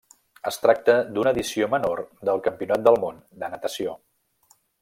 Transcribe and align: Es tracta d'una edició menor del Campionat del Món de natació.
Es 0.51 0.55
tracta 0.63 0.95
d'una 1.17 1.33
edició 1.37 1.69
menor 1.75 2.03
del 2.31 2.43
Campionat 2.49 2.89
del 2.89 3.01
Món 3.05 3.23
de 3.45 3.55
natació. 3.57 3.99